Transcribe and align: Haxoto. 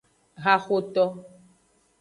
Haxoto. 0.43 1.05